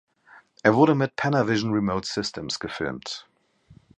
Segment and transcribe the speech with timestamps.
[0.63, 3.27] Er wurde mit Panavision Remote Systems gefilmt.